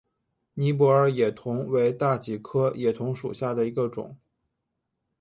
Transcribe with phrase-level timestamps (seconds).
[0.55, 4.17] 尼泊尔野桐为大戟科野桐属下的一个种。